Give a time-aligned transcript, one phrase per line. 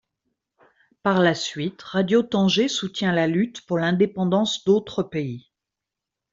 [1.03, 5.51] Par la suite Radio Tanger soutient la lutte pour l'indépendance d'autres pays.